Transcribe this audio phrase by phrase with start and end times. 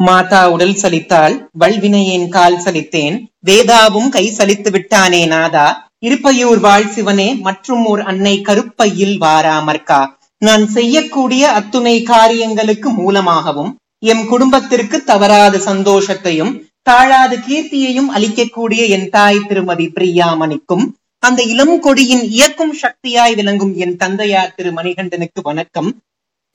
[0.00, 5.66] மாதா உடல் சலித்தால் வல்வினையேன் கால் சலித்தேன் வேதாவும் கை சலித்து விட்டானே நாதா
[6.00, 10.00] இருப்பையூர் வாழ் சிவனே மற்றும் ஓர் அன்னை கருப்பையில் வாராமற்கா
[10.42, 13.70] நான் செய்யக்கூடிய அத்துணை காரியங்களுக்கு மூலமாகவும்
[14.02, 16.52] எம் குடும்பத்திற்கு தவறாத சந்தோஷத்தையும்
[16.82, 20.84] தாழாத கீர்த்தியையும் அளிக்கக்கூடிய என் தாய் திருமதி பிரியாமணிக்கும்
[21.22, 25.88] அந்த இளம் கொடியின் இயக்கும் சக்தியாய் விளங்கும் என் தந்தையார் திரு மணிகண்டனுக்கு வணக்கம்.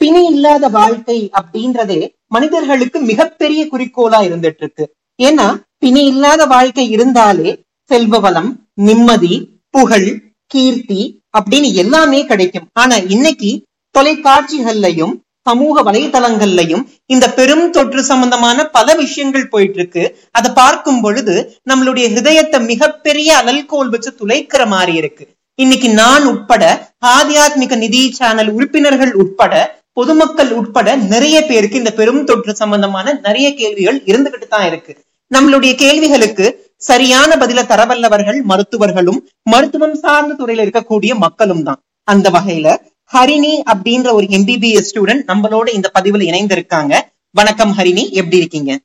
[0.01, 4.85] பிணி இல்லாத வாழ்க்கை அப்படின்றதே மனிதர்களுக்கு மிகப்பெரிய குறிக்கோளா இருந்துட்டு இருக்கு
[5.19, 7.49] ஏன்னா பிணி இல்லாத வாழ்க்கை இருந்தாலே
[7.91, 9.33] செல்வ வளம் நிம்மதி
[9.69, 10.09] புகழ்
[10.45, 11.01] கீர்த்தி
[11.37, 12.67] அப்படின்னு எல்லாமே கிடைக்கும்.
[12.73, 13.49] ஆனா இன்னைக்கு
[13.95, 15.13] தொலைக்காட்சிகள்லையும்
[15.47, 21.35] சமூக வலைதளங்கள்லையும் இந்த பெரும் தொற்று சம்பந்தமான பல விஷயங்கள் போயிட்டு இருக்கு அதை பார்க்கும் பொழுது
[21.69, 25.25] நம்மளுடைய ஹிருதயத்தை மிகப்பெரிய அலல்கோல் வச்சு துளைக்கிற மாதிரி இருக்கு.
[25.59, 26.63] இன்னைக்கு நான் உட்பட
[27.05, 29.53] ஆத்தியாத்மிக நிதி சேனல் உறுப்பினர்கள் உட்பட
[29.93, 34.93] பொதுமக்கள் உட்பட நிறைய பேருக்கு இந்த பெரும் தொற்று சம்பந்தமான நிறைய கேள்விகள் இருந்துகிட்டு தான் இருக்கு.
[35.33, 41.79] நம்மளுடைய கேள்விகளுக்கு சரியான பதில தரவல்லவர்கள் மருத்துவர்களும் மருத்துவம் சார்ந்த துறையில இருக்கக்கூடிய மக்களும் தான்.
[42.03, 42.75] அந்த வகையில
[43.13, 46.93] ஹரிணி அப்படின்ற ஒரு எம்பிபிஎஸ் ஸ்டூடெண்ட் நம்மளோட இந்த பதிவுல இணைந்திருக்காங்க.
[47.31, 48.79] வணக்கம் ஹரிணி எப்படி இருக்கீங்க?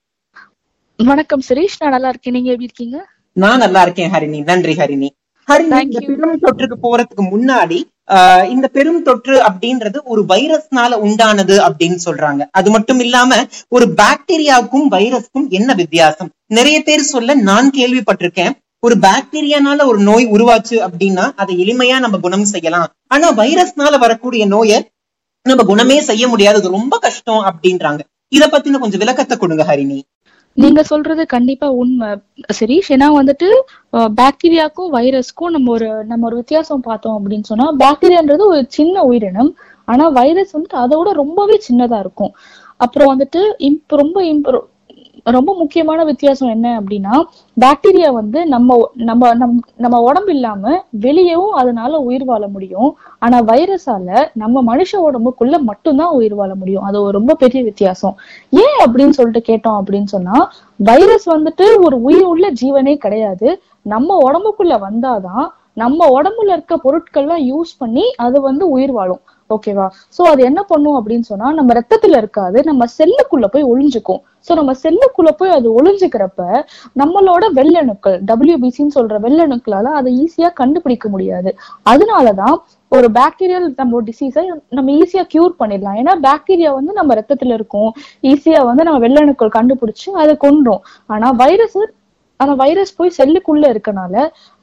[0.96, 2.34] வணக்கம் சுரேஷ் நான் நல்லா இருக்கேன்.
[2.34, 3.06] நீங்க எப்படி இருக்கீங்க?
[3.32, 4.42] நான் நல்லா இருக்கேன் ஹரிணி.
[4.42, 5.08] நன்றி ஹரிணி.
[5.48, 6.00] ஹரிணி இந்த.
[6.00, 7.78] பெரும் தொற்றுக்கு போறதுக்கு முன்னாடி
[8.54, 12.42] இந்த பெரும் தொற்று அப்படின்றது ஒரு வைரஸ்னால உண்டானது அப்படின்னு சொல்றாங்க.
[12.50, 13.36] அது மட்டும் இல்லாம
[13.68, 16.30] ஒரு பாக்டீரியாவுக்கும் வைரஸ்க்கும் என்ன வித்தியாசம்?
[16.46, 18.54] நிறைய பேர் சொல்ல நான் கேள்விப்பட்டிருக்கேன்.
[18.80, 22.88] ஒரு பாக்டீரியானால ஒரு நோய் உருவாச்சு அப்படின்னா அதை எளிமையா நம்ம குணம் செய்யலாம்.
[23.06, 24.80] ஆனா வைரஸ்னால வரக்கூடிய நோயை
[25.46, 26.58] நம்ம குணமே செய்ய முடியாது.
[26.60, 28.02] அது ரொம்ப கஷ்டம் அப்படின்றாங்க.
[28.28, 29.98] இத பத்தின கொஞ்சம் விளக்கத்தை கொடுங்க ஹரிணி.
[30.56, 32.08] நீங்க சொல்றது கண்டிப்பா உண்மை.
[32.58, 33.48] சரீஷ் ஏன்னா வந்துட்டு
[34.20, 39.50] பாக்டீரியாக்கும் வைரஸ்க்கும் நம்ம ஒரு நம்ம ஒரு வித்தியாசம் பார்த்தோம் அப்படின்னு சொன்னா பாக்டீரியான்றது ஒரு சின்ன உயிரினம்.
[39.88, 42.32] ஆனா வைரஸ் வந்துட்டு அதோட ரொம்பவே சின்னதா இருக்கும்.
[42.84, 44.48] அப்புறம் வந்துட்டு இம்ப் ரொம்ப இம்ப்
[45.24, 47.22] ரொம்ப முக்கியமான வித்தியாசம் என்ன அப்படின்னா
[47.60, 52.96] பாக்டீரியா வந்து நம்ம நம்ம நம் நம்ம உடம்பு இல்லாம வெளியவும் அதனால உயிர் வாழ முடியும்.
[53.18, 56.82] ஆனா வைரஸால நம்ம மனுஷ உடம்புக்குள்ள மட்டும்தான் உயிர் வாழ முடியும்.
[56.82, 58.16] அது ஒரு ரொம்ப பெரிய வித்தியாசம்.
[58.50, 63.62] ஏன் அப்படின்னு சொல்லிட்டு கேட்டோம் அப்படின்னு சொன்னா வைரஸ் வந்துட்டு ஒரு உயிர் உள்ள ஜீவனே கிடையாது.
[63.82, 65.46] நம்ம உடம்புக்குள்ள வந்தாதான்
[65.82, 69.22] நம்ம உடம்புல இருக்க பொருட்கள்லாம் யூஸ் பண்ணி அது வந்து உயிர் வாழும்.
[69.50, 69.86] ஓகேவா
[70.16, 74.20] சோ அது என்ன பண்ணும் அப்படின்னு சொன்னா நம்ம ரத்தத்துல இருக்காது நம்ம செல்லுக்குள்ள போய் ஒளிஞ்சுக்கும்.
[74.46, 76.42] சோ நம்ம செல்லுக்குள்ள போய் அது ஒளிஞ்சுக்கிறப்ப
[77.00, 81.52] நம்மளோட வெள்ளணுக்கள் டபிள்யூபிசின்னு சொல்ற வெள்ளணுக்களால அதை ஈஸியா கண்டுபிடிக்க முடியாது.
[81.92, 82.56] அதனாலதான்
[82.92, 84.44] ஒரு பாக்டீரியல் நம்ம டிசீஸை
[84.78, 85.98] நம்ம ஈஸியா கியூர் பண்ணிடலாம்.
[86.02, 87.90] ஏன்னா பாக்டீரியா வந்து நம்ம ரத்தத்துல இருக்கும்.
[88.32, 90.82] ஈஸியா வந்து நம்ம வெள்ளணுக்கள் கண்டுபிடிச்சு அதை கொன்றோம்.
[91.14, 91.78] ஆனா வைரஸ்
[92.40, 94.14] ஆனா வைரஸ் போய் செல்லுக்குள்ள இருக்கனால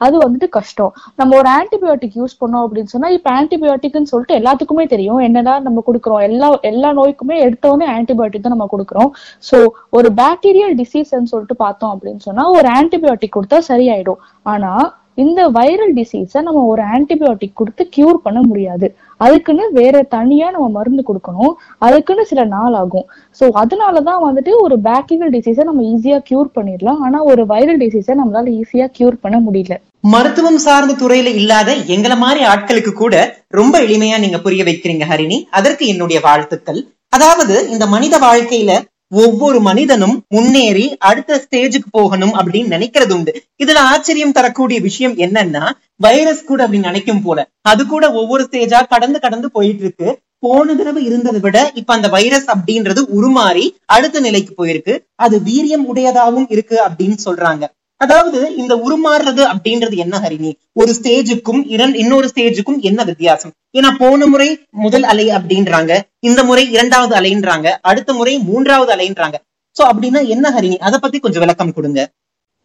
[0.06, 0.92] அது வந்துட்டு கஷ்டம்.
[1.16, 5.20] நம்ம ஒரு ஆன்டிபயோட்டிக் யூஸ் பண்ணோம் அப்படின்னு சொன்னா இப்ப ஆன்டிபயோட்டிக்னு சொல்லிட்டு எல்லாத்துக்குமே தெரியும்.
[5.28, 6.22] என்னதான் நம்ம கொடுக்குறோம்?
[6.28, 9.10] எல்லா எல்லா நோய்க்குமே எடுத்தோடனே ஆன்டிபயோட்டிக் தான் நம்ம கொடுக்குறோம்.
[9.50, 9.58] சோ
[9.90, 14.20] ஒரு பாக்டீரியல் டிசீஸ்ன்னு சொல்லிட்டு பார்த்தோம் அப்படின்னு சொன்னா ஒரு ஆன்டிபயோட்டிக் கொடுத்தா சரியாயிடும்.
[14.42, 14.72] ஆனா
[15.18, 18.86] இந்த வைரல் டிசீஸ நம்ம ஒரு ஆன்டிபயோட்டிக் கொடுத்து கியூர் பண்ண முடியாது.
[19.24, 21.52] அதுக்குன்னு வேற தனியா நம்ம மருந்து கொடுக்கணும்.
[21.86, 23.06] அதுக்குன்னு சில நாள் ஆகும்.
[23.40, 27.00] சோ அதனாலதான் வந்துட்டு ஒரு பேக்டீரியல் டிசீஸை நம்ம ஈஸியா கியூர் பண்ணிடலாம்.
[27.06, 29.76] ஆனா ஒரு வைரல் டிசீஸை நம்மளால ஈஸியா கியூர் பண்ண முடியல.
[30.14, 33.14] மருத்துவம் சார்ந்த துறையில இல்லாத எங்களை மாதிரி ஆட்களுக்கு கூட
[33.60, 35.38] ரொம்ப எளிமையா நீங்க புரிய வைக்கிறீங்க ஹரிணி.
[35.58, 36.80] அதற்கு என்னுடைய வாழ்த்துக்கள்.
[37.16, 38.72] அதாவது இந்த மனித வாழ்க்கையில
[39.20, 43.32] ஒவ்வொரு மனிதனும் முன்னேறி அடுத்த ஸ்டேஜுக்கு போகணும் அப்படின்னு நினைக்கிறது உண்டு.
[43.64, 47.48] இதுல ஆச்சரியம் தரக்கூடிய விஷயம் என்னன்னா வைரஸ் கூட அப்படின்னு நினைக்கும் போல.
[47.62, 50.18] அது கூட ஒவ்வொரு ஸ்டேஜா கடந்து கடந்து போயிட்டு இருக்கு.
[50.38, 54.94] போன தடவை இருந்ததை விட இப்ப அந்த வைரஸ் அப்படின்றது உருமாறி அடுத்த நிலைக்கு போயிருக்கு.
[55.14, 57.64] அது வீரியம் உடையதாகவும் இருக்கு அப்படின்னு சொல்றாங்க.
[58.04, 60.50] அதாவது இந்த உருமாறுறது அப்படின்றது என்ன ஹரிணி?
[60.80, 63.52] ஒரு ஸ்டேஜுக்கும் இரண் இன்னொரு ஸ்டேஜுக்கும் என்ன வித்தியாசம்?
[63.78, 64.48] ஏன்னா போன முறை
[64.84, 65.92] முதல் அலை அப்படின்றாங்க
[66.28, 69.36] இந்த முறை இரண்டாவது அலைன்றாங்க அடுத்த முறை மூன்றாவது அலைன்றாங்க.
[69.76, 70.78] சோ அப்படின்னா என்ன ஹரிணி?
[70.86, 72.00] அதை பத்தி கொஞ்சம் விளக்கம் கொடுங்க.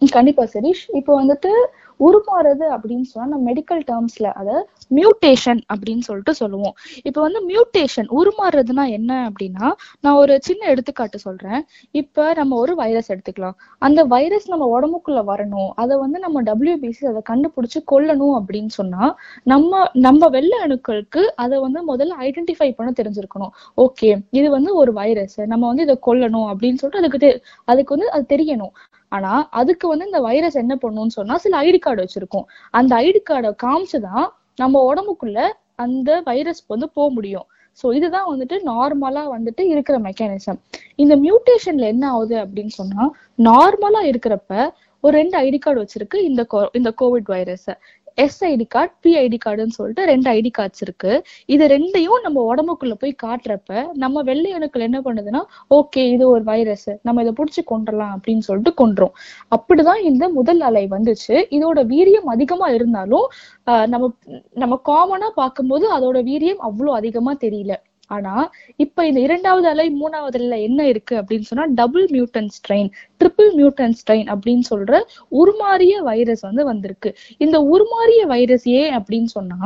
[0.02, 1.52] கண்டிப்பா சரீஷ் இப்போ வந்துட்டு
[2.00, 4.50] உருமாறுது அப்படின்னு சொன்னா நம்ம மெடிக்கல் டேர்ம்ஸ்ல அத
[4.98, 6.76] மியூட்டேஷன் அப்படின்னு சொல்லிட்டு சொல்லுவோம்.
[7.08, 9.68] இப்போ வந்து மியூட்டேஷன் உருமாறுறதுனா என்ன அப்படின்னா
[10.04, 11.62] நான் ஒரு சின்ன எடுத்துக்காட்டு சொல்றேன்.
[12.02, 13.58] இப்ப நம்ம ஒரு வைரஸ் எடுத்துக்கலாம்.
[13.88, 15.72] அந்த வைரஸ் நம்ம உடம்புக்குள்ள வரணும்.
[15.84, 19.04] அதை வந்து நம்ம டபிள்யூபிசி அதை கண்டுபிடிச்சு கொல்லணும் அப்படின்னு சொன்னா
[19.54, 23.54] நம்ம நம்ம வெள்ள அணுக்களுக்கு அதை வந்து முதல்ல ஐடென்டிஃபை பண்ண தெரிஞ்சிருக்கணும்.
[23.86, 27.32] ஓகே இது வந்து ஒரு வைரஸ் நம்ம வந்து இதை கொல்லணும் அப்படின்னு சொல்லிட்டு அதுக்கு
[27.72, 28.74] அதுக்கு வந்து அது தெரியணும்.
[29.12, 32.46] ஆனா அதுக்கு வந்து இந்த வைரஸ் என்ன பண்ணும்னு சொன்னா சில ஐடி கார்டு வச்சிருக்கும்.
[32.72, 34.26] அந்த ஐடி கார்டை காமிச்சுதான்
[34.56, 35.40] நம்ம உடம்புக்குள்ள
[35.76, 37.48] அந்த வைரஸ் வந்து போக முடியும்.
[37.80, 40.60] சோ இதுதான் வந்துட்டு நார்மலா வந்துட்டு இருக்கிற மெக்கானிசம்
[40.96, 43.04] இந்த மியூட்டேஷன்ல என்ன ஆகுது அப்படின்னு சொன்னா
[43.44, 44.54] நார்மலா இருக்கிறப்ப
[45.04, 46.42] ஒரு ரெண்டு ஐடி கார்டு வச்சிருக்கு இந்த
[46.74, 47.70] இந்த COVID virus
[48.18, 51.12] S ID card P ID கார்டுன்னு சொல்லிட்டு ரெண்டு ஐடி கார்ட்ஸ் இருக்கு.
[51.56, 53.72] இது ரெண்டையும் நம்ம உடம்புக்குள்ள போய் காட்டுறப்ப
[54.04, 55.42] நம்ம வெள்ளை அணுக்கள் என்ன பண்ணுதுன்னா
[55.78, 59.14] ஓகே இது ஒரு வைரஸ் நம்ம இதை புடிச்சு கொண்டுடலாம் அப்படின்னு சொல்லிட்டு கொன்றோம்.
[59.56, 61.36] அப்படிதான் இந்த முதல் அலை வந்துச்சு.
[61.58, 63.28] இதோட வீரியம் அதிகமா இருந்தாலும்
[63.72, 64.06] ஆஹ் நம்ம
[64.64, 67.74] நம்ம காமனா பார்க்கும்போது அதோட வீரியம் அவ்வளோ அதிகமா தெரியல.
[68.08, 68.34] ஆனா
[68.76, 72.90] இப்ப இந்த இரண்டாவது அலை மூணாவது அலைல என்ன இருக்கு அப்படின்னு சொன்னா double mutant strain
[73.22, 75.00] triple mutant strain அப்படின்னு சொல்ற
[75.32, 77.10] உருமாறிய வைரஸ் வந்து வந்திருக்கு.
[77.38, 79.60] இந்த உருமாறிய வைரஸ் ஏன் அப்படின்னு சொன்னா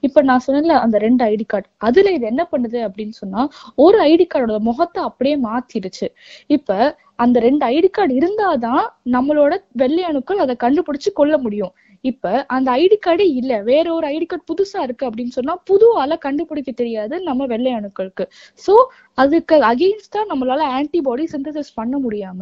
[0.00, 3.42] இப்ப நான் சொன்னேன்ல அந்த ரெண்டு ஐடி கார்டு அதுல இது என்ன பண்ணுது அப்படின்னு சொன்னா
[3.74, 6.08] ஒரு ஐடி கார்டோட முகத்தை அப்படியே மாத்திடுச்சு.
[6.46, 11.72] இப்ப அந்த ரெண்டு ஐடி கார்டு இருந்தாதான் நம்மளோட வெள்ளை அணுக்கள் அதை கண்டுபிடிச்சு கொள்ள முடியும்.
[12.04, 13.52] இப்ப அந்த ஐடி கார்டே இல்ல.
[13.62, 18.24] வேற ஒரு ஐடி கார்டு புதுசா இருக்கு அப்படின்னு சொன்னா புது ஆளை கண்டுபிடிக்க தெரியாது நம்ம வெள்ளை அணுக்களுக்கு.
[18.66, 18.74] சோ
[19.18, 22.40] அதுக்கு அகெயின்ஸ்டா நம்மளால ஆன்டிபாடி சிந்தசிஸ் பண்ண முடியாம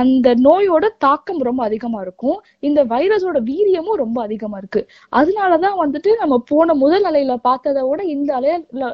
[0.00, 2.38] அந்த நோயோட தாக்கம் ரொம்ப அதிகமா இருக்கும்.
[2.60, 4.82] இந்த வைரஸோட வீரியமும் ரொம்ப அதிகமா இருக்கு.
[5.12, 8.90] அதனாலதான் வந்துட்டு நம்ம போன முதல் அலையில பார்த்ததை விட இந்த அலையில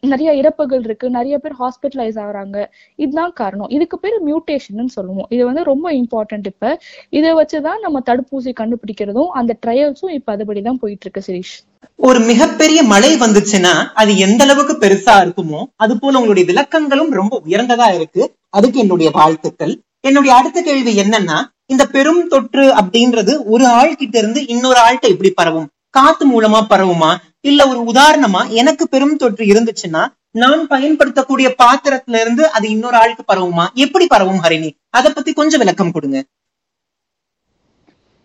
[0.00, 1.10] நிறைய இறப்புகள் இருக்கு.
[1.10, 2.66] நிறைய பேர் ஹாஸ்பிட்டலைஸ் ஆகுறாங்க.
[2.96, 3.68] இதுதான் காரணம்.
[3.68, 5.26] இதுக்கு பேர் மியூட்டேஷன் சொல்லுவோம்.
[5.28, 6.80] இது வந்து ரொம்ப இம்பார்ட்டன்ட் இப்ப.
[7.10, 11.54] இதை வச்சுதான் நம்ம தடுப்பூசி கண்டுபிடிக்கிறதும் அந்த ட்ரையல்ஸும் இப்ப அதுபடிதான் போயிட்டு இருக்கு சிரீஷ்.
[11.96, 17.94] ஒரு மிகப்பெரிய மழை வந்துச்சுன்னா அது எந்த அளவுக்கு பெருசா இருக்குமோ அது போல உங்களுடைய விளக்கங்களும் ரொம்ப உயர்ந்ததா
[17.94, 18.34] இருக்கு.
[18.48, 19.80] அதுக்கு என்னுடைய வாழ்த்துக்கள்.
[20.00, 25.30] என்னுடைய அடுத்த கேள்வி என்னன்னா இந்த பெரும் தொற்று அப்படின்றது ஒரு ஆள் கிட்ட இருந்து இன்னொரு ஆள்கிட்ட எப்படி
[25.30, 25.68] பரவும்?
[25.90, 27.16] காத்து மூலமா பரவுமா?
[27.40, 33.64] இல்ல ஒரு உதாரணமா எனக்கு பெரும் தொற்று இருந்துச்சுன்னா நான் பயன்படுத்தக்கூடிய பாத்திரத்துல இருந்து அது இன்னொரு ஆளுக்கு பரவுமா?
[33.74, 34.70] எப்படி பரவும் ஹரிணி?
[34.90, 36.24] அதை பத்தி கொஞ்சம் விளக்கம் கொடுங்க.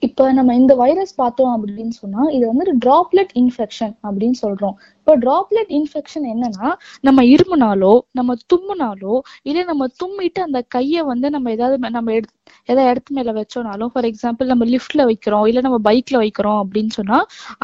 [0.02, 4.76] இப்ப நம்ம இந்த வைரஸ் பார்த்தோம் அப்படின்னு சொன்னா இது வந்து டிராப்லெட் இன்ஃபெக்ஷன் அப்படின்னு சொல்றோம்.
[5.00, 6.70] இப்போ டிராப்லெட் இன்ஃபெக்ஷன் என்னன்னா
[7.02, 12.34] நம்ம இருமுனாலோ நம்ம தும்முனாலோ இல்ல நம்ம தும்மிட்டு அந்த கைய வந்து நம்ம ஏதாவது நம்ம எடுத்து
[12.70, 17.20] ஏதாவது இடத்து மேல வச்சோனாலும் ஃபார் எக்ஸாம்பிள் நம்ம லிஃப்ட்ல வைக்கிறோம் இல்ல நம்ம பைக்ல வைக்கிறோம் அப்படின்னு சொன்னா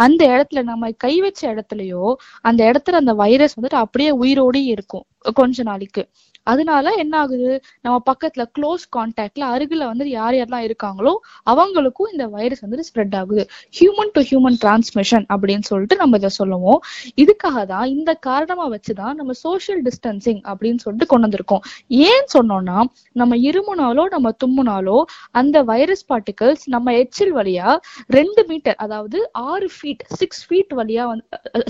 [0.05, 2.05] அந்த இடத்துல நம்ம கை வச்ச இடத்துலயோ
[2.41, 5.05] அந்த இடத்துல அந்த வைரஸ் வந்துட்டு அப்படியே உயிரோடயே இருக்கும்
[5.35, 6.03] கொஞ்ச நாளைக்கு.
[6.47, 7.49] அதனால என்ன ஆகுது?
[7.81, 11.13] நம்ம பக்கத்துல க்ளோஸ் கான்டாக்ட்ல அருகில வந்து யார் யாரெல்லாம் இருக்காங்களோ
[11.53, 13.43] அவங்களுக்கும் இந்த வைரஸ் வந்து ஸ்ப்ரெட் ஆகுது.
[13.79, 16.79] ஹியூமன் டு ஹியூமன் டிரான்ஸ்மிஷன் அப்படின்னு சொல்லிட்டு நம்ம இதை சொல்லுவோம்.
[17.23, 21.63] இதுக்காக தான் இந்த காரணமா வச்சுதான் நம்ம சோஷியல் டிஸ்டன்சிங் அப்படின்னு சொல்லிட்டு கொண்டு வந்திருக்கோம்.
[22.09, 22.77] ஏன் சொன்னோம்னா
[23.21, 24.97] நம்ம இருமுனாலோ நம்ம தும்முனாலோ
[25.31, 27.69] அந்த வைரஸ் பார்ட்டிகல்ஸ் நம்ம எச்சில் வழியா
[28.17, 31.25] ரெண்டு மீட்டர் அதாவது ஆறு ஃபீட் சிக்ஸ் ஃபீட் வழியா வந்து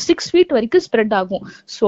[0.07, 1.44] சிக்ஸ் ஃபீட் வரைக்கும் ஸ்ப்ரெட் ஆகும்.
[1.79, 1.88] சோ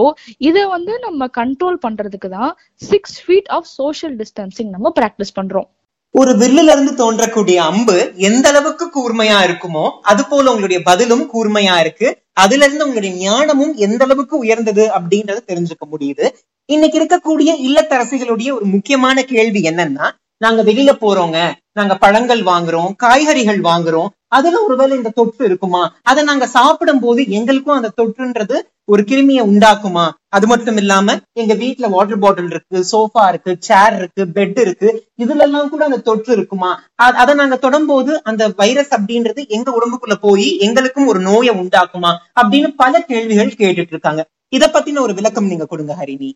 [0.49, 2.51] இதை வந்து நம்ம கண்ட்ரோல் பண்றதுக்கு தான்
[2.89, 5.67] six feet of social distancing நம்ம பிராக்டிஸ் பண்றோம்.
[6.11, 12.07] ஒரு வில்லுல இருந்து தோன்றக்கூடிய அம்பு எந்த அளவுக்கு கூர்மையா இருக்குமோ அது போல உங்களுடைய பதிலும் கூர்மையா இருக்கு.
[12.33, 16.25] அதுல இருந்து உங்களுடைய ஞானமும் எந்த அளவுக்கு உயர்ந்தது அப்படின்றத தெரிஞ்சுக்க முடியுது.
[16.69, 20.07] இன்னைக்கு இருக்கக்கூடிய இல்லத்தரசிகளுடைய ஒரு முக்கியமான கேள்வி என்னன்னா
[20.37, 21.37] நாங்க வெளியில போறோங்க
[21.71, 25.81] நாங்க பழங்கள் வாங்குறோம் காய்கறிகள் வாங்குறோம் அதுல ஒருவேளை இந்த தொற்று இருக்குமா?
[26.01, 28.57] அதை நாங்க சாப்பிடும் போது எங்களுக்கும் அந்த தொற்றுன்றது
[28.87, 30.05] ஒரு கிருமியை உண்டாக்குமா?
[30.29, 34.89] அது மட்டும் இல்லாம எங்க வீட்டுல வாட்டர் பாட்டில் இருக்கு சோஃபா இருக்கு சேர் இருக்கு பெட் இருக்கு
[35.23, 36.71] இதுல எல்லாம் கூட அந்த தொற்று இருக்குமா?
[37.15, 42.11] அதை நாங்க தொடும்போது அந்த வைரஸ் அப்படின்றது எங்க உடம்புக்குள்ள போய் எங்களுக்கும் ஒரு நோயை உண்டாக்குமா?
[42.41, 46.31] அப்படின்னு பல கேள்விகள் கேட்டுட்டு இருக்காங்க இத பத்தின ஒரு விளக்கம் நீங்க கொடுங்க ஹரிணி.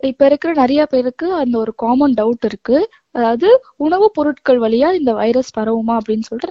[0.00, 2.76] இப்ப இருக்கிற நிறைய பேருக்கு அந்த ஒரு காமன் டவுட் இருக்கு.
[3.14, 3.48] அதாவது
[3.78, 6.50] உணவுப் பொருட்கள் வழியா இந்த வைரஸ் பரவுமா அப்படின்னு சொல்லிட்டு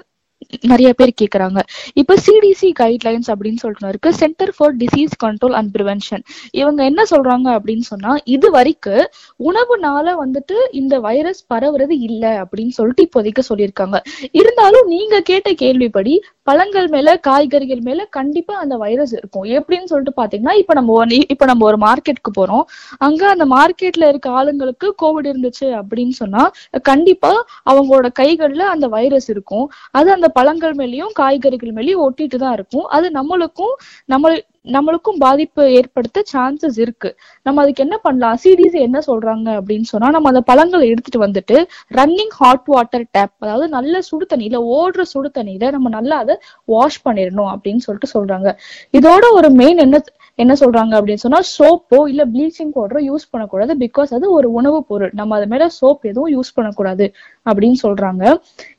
[0.64, 1.60] நிறைய பேர் கேக்குறாங்க.
[1.94, 7.48] இப்ப சிடிசி கைட்லைன்ஸ் அப்படின்னு சொல்லிட்டு இருக்கு centre for disease control and prevention இவங்க என்ன சொல்றாங்க
[7.58, 9.06] அப்படின்னு சொன்னா இது வரைக்கும்
[9.44, 13.98] உணவுனால வந்துட்டு இந்த வைரஸ் பரவுறது இல்ல அப்படின்னு சொல்லிட்டு இப்போதைக்கு சொல்லியிருக்காங்க.
[14.32, 16.16] இருந்தாலும் நீங்க கேட்ட கேள்விப்படி
[16.50, 19.48] பழங்கள் மேல காய்கறிகள் மேல கண்டிப்பா அந்த வைரஸ் இருக்கும்.
[19.58, 22.64] எப்படின்னு சொல்லிட்டு பாத்தீங்கன்னா இப்ப நம்ம ஒரு இப்ப நம்ம ஒரு மார்க்கெட்டுக்கு போறோம்.
[23.00, 26.44] அங்க அந்த மார்க்கெட்ல இருக்க ஆளுங்களுக்கு கோவிட் இருந்துச்சு அப்படின்னு சொன்னா
[26.90, 27.32] கண்டிப்பா
[27.72, 29.66] அவங்களோட கைகள்ல அந்த வைரஸ் இருக்கும்.
[29.92, 32.88] அது அந்த பழங்கள் மேலயும் காய்கறிகள் மேலயும் ஒட்டிட்டு தான் இருக்கும்.
[32.98, 33.74] அது நம்மளுக்கும்
[34.06, 34.34] நம்ம
[34.66, 37.10] நம்மளுக்கும் பாதிப்பு ஏற்படுத்த சான்சஸ் இருக்கு.
[37.44, 38.38] நம்ம அதுக்கு என்ன பண்ணலாம்?
[38.44, 41.58] சிடிசி என்ன சொல்றாங்க அப்படின்னு சொன்னா நம்ம அந்த பழங்களை எடுத்துட்டு வந்துட்டு
[41.96, 47.02] ரன்னிங் ஹாட் வாட்டர் டேப் அதாவது நல்ல சுடு தண்ணியில ஓடுற சுடு தண்ணியில நம்ம நல்லா அதை வாஷ்
[47.08, 48.52] பண்ணிடணும் அப்படின்னு சொல்லிட்டு சொல்றாங்க.
[48.94, 50.00] இதோட ஒரு மெயின் என்ன
[50.36, 55.12] என்ன சொல்றாங்க அப்படின்னு சொன்னா சோப்போ இல்ல ப்ளீச்சிங் பவுடரோ யூஸ் பண்ணக்கூடாது பிகாஸ் அது ஒரு உணவுப் பொருள்.
[55.14, 57.06] நம்ம அது மேல சோப் எதுவும் யூஸ் பண்ணக்கூடாது.
[57.46, 58.24] அப்படின்னு சொல்றாங்க.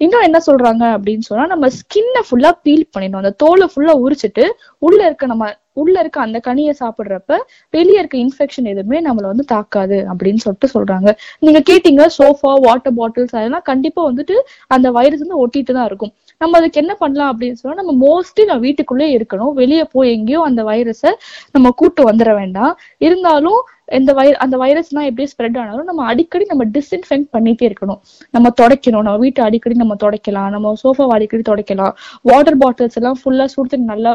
[0.05, 3.23] இன்னும் என்ன சொல்றாங்க அப்படின்னு சொன்னா நம்ம ஸ்கின்னை ஃபுல்லா பீல் பண்ணிடணும்.
[3.25, 4.47] அந்த தோலை ஃபுல்லா உரிச்சிட்டு
[4.79, 5.47] உள்ள இருக்க நம்ம
[5.81, 7.37] உள்ள இருக்க அந்த கனியை சாப்பிடுறப்ப
[7.75, 11.11] வெளியே இருக்க இன்ஃபெக்ஷன் எதுவுமே நம்மள வந்து தாக்காது அப்படின்னு சொல்லிட்டு சொல்றாங்க.
[11.45, 14.37] நீங்க கேட்டீங்க சோஃபா வாட்டர் பாட்டில்ஸ் அதெல்லாம் கண்டிப்பா வந்துட்டு
[14.77, 16.13] அந்த வைரஸ் வந்து ஒட்டிட்டு தான் இருக்கும்.
[16.41, 19.51] நம்ம அதுக்கு என்ன பண்ணலாம் அப்படின்னு சொன்னா நம்ம மோஸ்ட்லி நம்ம வீட்டுக்குள்ளே இருக்கணும்.
[19.59, 21.11] வெளியே போய் எங்கேயும் அந்த வைரஸை
[21.55, 22.73] நம்ம கூட்டு வந்துட வேண்டாம்.
[23.07, 23.59] இருந்தாலும்
[23.99, 28.01] இந்த வை அந்த வைரஸ்லாம் எப்படி ஸ்ப்ரெட் ஆனாலும் நம்ம அடிக்கடி நம்ம டிஸ்இன்ஃபெக்ட் பண்ணிட்டே இருக்கணும்.
[28.37, 29.05] நம்ம துடைக்கணும்.
[29.09, 30.49] நம்ம வீட்டை அடிக்கடி நம்ம துடைக்கலாம்.
[30.55, 31.93] நம்ம சோஃபாவை அடிக்கடி துடைக்கலாம்.
[32.31, 34.15] வாட்டர் பாட்டில்ஸ் எல்லாம் ஃபுல்லா சுடுத்து நல்லா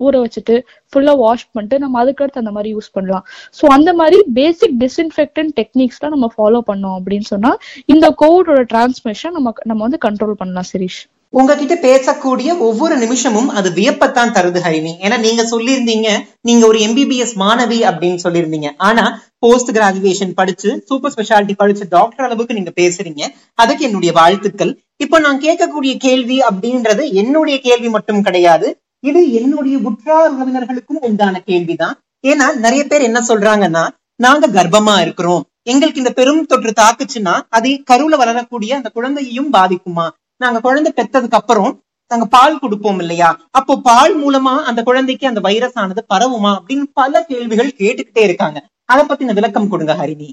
[0.00, 0.56] ஊற வச்சுட்டு
[0.92, 3.24] ஃபுல்லா வாஷ் பண்ணிட்டு நம்ம அதுக்கடுத்து அந்த மாதிரி யூஸ் பண்ணலாம்.
[3.58, 7.52] ஸோ அந்த மாதிரி பேசிக் டிஸ்இன்ஃபெக்டன் டெக்னிக்ஸ்லாம் நம்ம ஃபாலோ பண்ணோம் அப்படின்னு சொன்னா
[7.94, 14.34] இந்த கோவிடோட டிரான்ஸ்மிஷன் நம்ம நம்ம வந்து கண்ட்ரோல் பண்ணலாம் சிரீஷ் உங்ககிட்ட பேசக்கூடிய ஒவ்வொரு நிமிஷமும் அது வியப்பத்தான்
[14.36, 14.92] தருது ஹரிணி.
[15.02, 16.08] ஏன்னா நீங்க சொல்லியிருந்தீங்க
[16.40, 18.70] நீங்க ஒரு எம்பிபிஎஸ் மாணவி அப்படின்னு சொல்லியிருந்தீங்க.
[18.76, 23.22] ஆனா போஸ்ட் கிராஜுவேஷன் படிச்சு சூப்பர் ஸ்பெஷாலிட்டி படிச்சு டாக்டர் அளவுக்கு நீங்க பேசுறீங்க.
[23.54, 24.82] அதுக்கு என்னுடைய வாழ்த்துக்கள்.
[24.96, 28.80] இப்போ நான் கேட்கக்கூடிய கேள்வி அப்படின்றது என்னுடைய கேள்வி மட்டும் கிடையாது.
[29.00, 32.00] இது என்னுடைய உற்றார் உறவினர்களுக்கும் உண்டான கேள்விதான்.
[32.26, 35.44] ஏன்னா நிறைய பேர் என்ன சொல்றாங்கன்னா நாங்க கர்ப்பமா இருக்கிறோம்.
[35.62, 40.08] எங்களுக்கு இந்த பெரும் தொற்று தாக்குச்சுன்னா அது கருவுல வளரக்கூடிய அந்த குழந்தையையும் பாதிக்குமா?
[40.40, 41.70] நாங்க குழந்தை பெத்ததுக்கு அப்புறம்
[42.10, 43.36] நாங்க பால் கொடுப்போம் இல்லையா?
[43.50, 48.60] அப்போ பால் மூலமா அந்த குழந்தைக்கு அந்த வைரஸ் ஆனது பரவுமா அப்படின்னு பல கேள்விகள் கேட்டுக்கிட்டே இருக்காங்க.
[48.84, 50.30] அதை பத்தின விளக்கம் கொடுங்க ஹரிணி.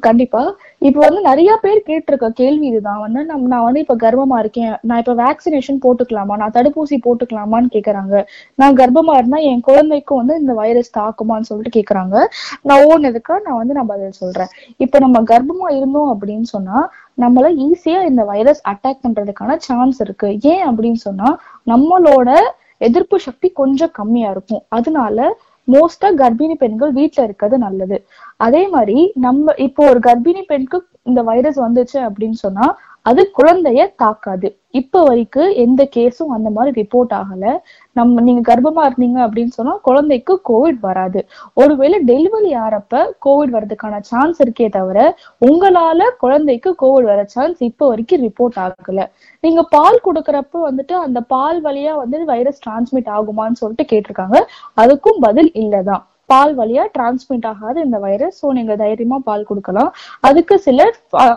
[0.00, 0.54] கண்டிப்பா.
[0.78, 3.00] இப்ப வந்து நிறைய பேர் கேட்டிருக்க கேள்வி இதுதான்.
[3.00, 4.78] வந்து நம்ம நான் வந்து இப்ப கர்ப்பமா இருக்கேன்.
[4.82, 6.36] நான் இப்ப வேக்சினேஷன் போட்டுக்கலாமா?
[6.36, 8.24] நான் தடுப்பூசி போட்டுக்கலாமான்னு கேக்குறாங்க.
[8.54, 12.24] நான் கர்ப்பமா இருந்தா என் குழந்தைக்கும் வந்து இந்த வைரஸ் தாக்குமான்னு சொல்லிட்டு கேக்குறாங்க.
[12.62, 14.46] நான் ஓடுனதுக்கா நான் வந்து நான் பதில் சொல்றேன்.
[14.76, 16.78] இப்ப நம்ம கர்ப்பமா இருந்தோம் அப்படின்னு சொன்னா
[17.18, 20.28] நம்மள ஈஸியா இந்த வைரஸ் அட்டாக் பண்றதுக்கான சான்ஸ் இருக்கு.
[20.52, 21.28] ஏன் அப்படின்னு சொன்னா
[21.66, 22.30] நம்மளோட
[22.78, 24.62] எதிர்ப்பு சக்தி கொஞ்சம் கம்மியா இருக்கும்.
[24.68, 25.36] அதனால
[25.68, 27.98] மோஸ்டா கர்ப்பிணி பெண்கள் வீட்டுல இருக்கிறது நல்லது.
[28.36, 32.66] அதே மாதிரி நம்ம இப்போ ஒரு கர்ப்பிணி பெண்ணுக்கு இந்த வைரஸ் வந்துச்சு அப்படின்னு சொன்னா
[33.06, 34.48] அது குழந்தைய தாக்காது.
[34.70, 37.44] இப்ப வரைக்கும் எந்த கேஸும் அந்த மாதிரி ரிப்போர்ட் ஆகல.
[37.92, 41.20] நம்ம நீங்க கர்ப்பமா இருந்தீங்க அப்படின்னு சொன்னா குழந்தைக்கு கோவிட் வராது.
[41.54, 44.98] ஒருவேளை டெலிவரி ஆறப்ப கோவிட் வர்றதுக்கான சான்ஸ் இருக்கே தவிர
[45.40, 49.00] உங்களால குழந்தைக்கு கோவிட் வர சான்ஸ் இப்ப வரைக்கும் ரிப்போர்ட் ஆகல.
[49.40, 54.38] நீங்க பால் கொடுக்கறப்ப வந்துட்டு அந்த பால் வழியா வந்து வைரஸ் டிரான்ஸ்மிட் ஆகுமான்னு சொல்லிட்டு கேட்டிருக்காங்க.
[54.76, 56.02] அதுக்கும் பதில் இல்லதான்.
[56.32, 59.90] பால் வழியா டிரான்ஸ்மிட் ஆகாது இந்த வைரஸ் ஸோ நீங்க தைரியமா பால் கொடுக்கலாம்.
[60.28, 60.86] அதுக்கு சில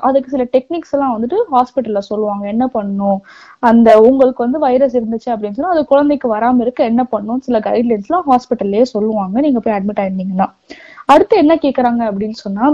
[0.08, 2.44] அதுக்கு சில டெக்னிக்ஸ் எல்லாம் வந்துட்டு ஹாஸ்பிட்டல்ல சொல்லுவாங்க.
[2.54, 3.20] என்ன பண்ணும்?
[3.70, 7.42] அந்த உங்களுக்கு வந்து வைரஸ் இருந்துச்சு அப்படின்னு சொன்னா அது குழந்தைக்கு வராம இருக்க என்ன பண்ணும்?
[7.48, 9.36] சில கைட்லைன்ஸ் எல்லாம் ஹாஸ்பிட்டல்லயே சொல்லுவாங்க.
[9.48, 10.50] நீங்க போய் அட்மிட் ஆயிருந்தீங்கன்னா.
[11.14, 12.66] அடுத்து என்ன கேக்குறாங்க அப்படின்னு சொன்னா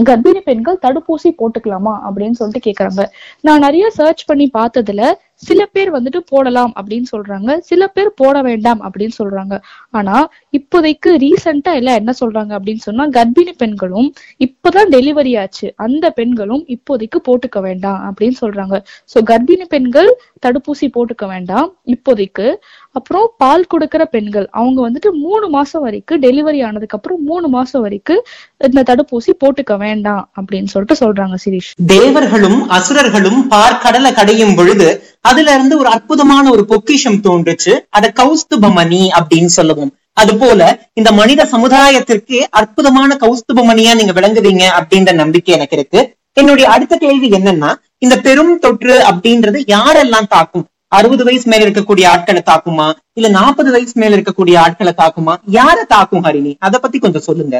[0.00, 3.02] கர்ப்பிணி பெண்கள் தடுப்பூசி போட்டுக்கலாமா அப்படின்னு சொல்லிட்டு கேக்குறாங்க.
[3.40, 7.58] நான் நிறைய சர்ச் பண்ணி பார்த்ததுல சில பேர் வந்துட்டு போடலாம் அப்படின்னு சொல்றாங்க.
[7.58, 9.54] சில பேர் போட வேண்டாம் அப்படின்னு சொல்றாங்க.
[9.90, 15.72] ஆனா இப்போதைக்கு ரீசெண்டா எல்லாம் என்ன சொல்றாங்க அப்படின்னு சொன்னா கர்ப்பிணி பெண்களும் இப்பதான் டெலிவரி ஆச்சு.
[15.76, 18.78] அந்த பெண்களும் இப்போதைக்கு போட்டுக்க வேண்டாம் அப்படின்னு சொல்றாங்க.
[19.14, 20.10] சோ கர்ப்பிணி பெண்கள்
[20.46, 22.54] தடுப்பூசி போட்டுக்க வேண்டாம் இப்போதைக்கு.
[22.90, 28.22] அப்புறம் பால் கொடுக்கிற பெண்கள் அவங்க வந்துட்டு மூணு மாசம் வரைக்கும் டெலிவரி ஆனதுக்கு அப்புறம் மூணு மாசம் வரைக்கும்
[28.58, 31.70] இந்த தடுப்பூசி போட்டுக்க வேண்டாம் அப்படின்னு சொல்லிட்டு சொல்றாங்க சிரீஷ்.
[31.86, 34.88] தேவர்களும் அசுரர்களும் பார்க்கடலை கடையும் பொழுது
[35.20, 37.74] அதுல இருந்து ஒரு அற்புதமான ஒரு பொக்கிஷம் தோன்றுச்சு.
[37.90, 39.92] அத கௌஸ்துபமணி அப்படின்னு சொல்லுவோம்.
[40.20, 40.62] அது போல
[41.00, 46.00] இந்த மனித சமுதாயத்திற்கு அற்புதமான கௌஸ்துபமணியா நீங்க விளங்குவீங்க அப்படின்ற நம்பிக்கை எனக்கு இருக்கு.
[46.40, 50.66] என்னுடைய அடுத்த கேள்வி என்னன்னா இந்த பெரும் தொற்று அப்படின்றது யாரெல்லாம் தாக்கும்?
[50.88, 52.86] அறுபது வயசு மேல இருக்கக்கூடிய ஆட்களை தாக்குமா?
[53.12, 55.34] இல்ல நாற்பது வயசு மேல இருக்கக்கூடிய ஆட்களை தாக்குமா?
[55.52, 56.52] யார தாக்கும் ஹரிணி?
[56.58, 57.56] அத பத்தி கொஞ்சம் சொல்லுங்க.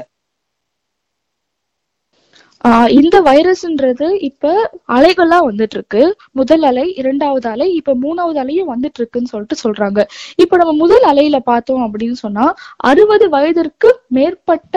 [2.99, 4.51] இந்த வைரஸ்ன்றது இப்ப
[4.89, 6.03] அலைகளா வந்துட்டு இருக்கு
[6.33, 10.01] முதல் அலை இரண்டாவது அலை இப்ப மூணாவது அலையும் வந்துட்டு இருக்குன்னு சொல்லிட்டு சொல்றாங்க.
[10.37, 12.47] இப்ப நம்ம முதல் அலையில பார்த்தோம் அப்படின்னு சொன்னா
[12.85, 14.77] அறுபது வயதிற்கு மேற்பட்ட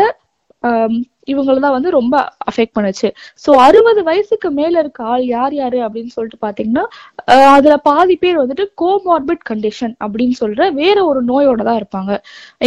[1.28, 2.16] இவங்களை தான் வந்து ரொம்ப
[2.50, 3.08] அஃபெக்ட் பண்ணுச்சு.
[3.44, 6.84] சோ அறுபது வயசுக்கு மேல இருக்க ஆள் யார் யாரு அப்படின்னு சொல்லிட்டு பாத்தீங்கன்னா
[7.56, 12.12] அதுல பாதி பேர் வந்துட்டு கோமார்பிட் கண்டிஷன் அப்படின்னு சொல்ற வேற ஒரு நோயோட தான் இருப்பாங்க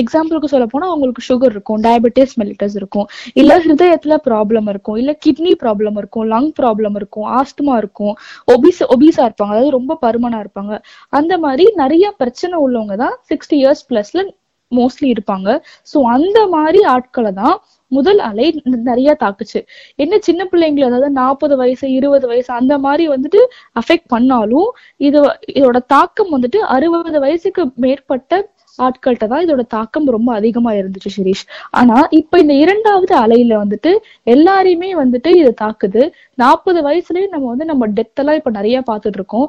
[0.02, 5.54] எக்ஸாம்பிளுக்கு சொல்ல போனா அவங்களுக்கு சுகர் இருக்கும் டயபெட்டிஸ் மெலிட்டஸ் இருக்கும் இல்ல ஹிருதயத்துல ப்ராப்ளம் இருக்கும் இல்ல கிட்னி
[5.64, 8.14] ப்ராப்ளம் இருக்கும் லங் ப்ராப்ளம் இருக்கும் ஆஸ்துமா இருக்கும்
[8.54, 10.74] ஒபிஸ் ஒபிஸா இருப்பாங்க அதாவது ரொம்ப பருமனா இருப்பாங்க.
[11.12, 14.22] அந்த மாதிரி நிறைய பிரச்சனை உள்ளவங்க தான் சிக்ஸ்டி இயர்ஸ் பிளஸ்ல
[14.72, 15.48] மோஸ்ட்லி இருப்பாங்க.
[15.92, 17.56] சோ அந்த மாதிரி ஆட்களை தான்
[17.92, 18.46] முதல் அலை
[18.88, 19.60] நிறைய தாக்குச்சு.
[19.96, 23.40] என்ன சின்ன பிள்ளைங்களை அதாவது நாற்பது வயசு இருபது வயசு அந்த மாதிரி வந்துட்டு
[23.80, 24.68] அஃபெக்ட் பண்ணாலும்
[25.08, 25.20] இது
[25.58, 28.40] இதோட தாக்கம் வந்துட்டு அறுபது வயசுக்கு மேற்பட்ட
[28.78, 33.92] ஆட்கள்கிட்ட தான் இதோட தாக்கம் ரொம்ப அதிகமா இருந்துச்சு சிரீஷ் ஆனா இப்ப இந்த இரண்டாவது அலையில வந்துட்டு
[34.34, 36.02] எல்லாரையுமே வந்துட்டு இது தாக்குது.
[36.34, 39.48] நாற்பது வயசுலயே நம்ம வந்து நம்ம டெத் எல்லாம் இப்ப நிறைய பாத்துட்டு இருக்கோம்.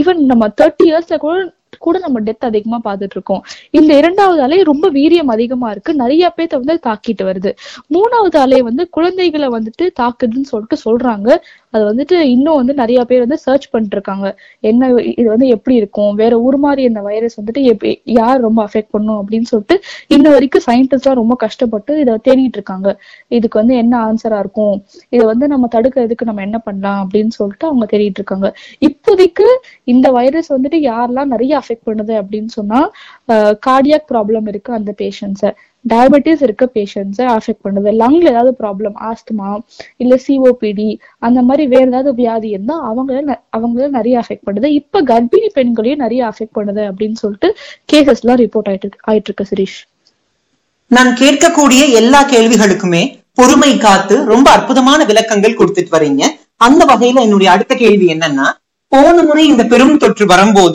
[0.00, 1.36] ஈவன் நம்ம தேர்ட்டி இயர்ஸ்ல கூட
[1.78, 5.94] கூட நம்ம டெத் அதிகமா பார்த்துட்டு இருக்கோம் இந்த இரண்டாவது அலை ரொம்ப வீரியம் அதிகமா இருக்கு.
[5.94, 7.56] நிறைய பேர்த்த வந்து தாக்கிட்டு வருது.
[7.94, 11.36] மூணாவது அலை வந்து குழந்தைகளை வந்துட்டு தாக்குதுன்னு சொல்லிட்டு சொல்றாங்க.
[11.74, 14.26] அது வந்துட்டு இன்னும் வந்து நிறைய பேர் வந்து சர்ச் பண்ணிட்டு இருக்காங்க
[14.64, 16.14] என்ன இது வந்து எப்படி இருக்கும்?
[16.14, 19.76] வேற ஊர் மாதிரி இந்த வைரஸ் வந்துட்டு எப்ப- யார் ரொம்ப அஃபெக்ட் பண்ணும் அப்படின்னு சொல்லிட்டு
[20.08, 22.88] இன்ன வரைக்கும் சயின்டிஸ்ட்லாம் ரொம்ப கஷ்டப்பட்டு இதை தேடிட்டு இருக்காங்க
[23.28, 24.76] இதுக்கு வந்து என்ன ஆன்சரா இருக்கும்?
[25.08, 29.48] இதை வந்து நம்ம தடுக்கிறதுக்கு நம்ம என்ன பண்ணலாம் அப்படின்னு சொல்லிட்டு அவங்க தேடிட்டு இருக்காங்க இப்போதைக்கு
[29.84, 32.80] இந்த வைரஸ் வந்துட்டு யாரெல்லாம் நிறைய அஃபெக்ட் பண்ணுது அப்படின்னு சொன்னா
[33.66, 35.50] கார்டியாக் ப்ராப்ளம் இருக்கு அந்த பேஷண்ட்ஸை
[35.84, 37.90] டயபெட்டிஸ் இருக்க பேஷண்ட்ஸை அஃபெக்ட் பண்ணுது.
[38.02, 39.50] லங்ல ஏதாவது ப்ராப்ளம் ஆஸ்துமா
[39.96, 44.70] இல்ல சிஓபிடி அந்த மாதிரி வேற ஏதாவது வியாதி இருந்தா அவங்கள அவங்கள நிறைய அஃபெக்ட் பண்ணுது.
[44.80, 47.50] இப்ப கர்ப்பிணி பெண்களையும் நிறைய அஃபெக்ட் பண்ணுது அப்படின்னு சொல்லிட்டு
[47.92, 49.78] கேசஸ் எல்லாம் ரிப்போர்ட் ஆயிட்டு ஆயிட்டு இருக்கு சிரீஷ்.
[50.90, 53.02] நான் கேட்கக்கூடிய எல்லா கேள்விகளுக்குமே
[53.40, 56.22] பொறுமை காத்து ரொம்ப அற்புதமான விளக்கங்கள் கொடுத்துட்டு வரீங்க.
[56.66, 58.46] அந்த வகையில என்னுடைய அடுத்த கேள்வி என்னன்னா
[58.92, 60.66] போன முறை இந்த பெரும் தொற்று வரும்போது